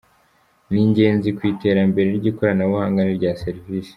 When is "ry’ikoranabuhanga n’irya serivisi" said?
2.17-3.89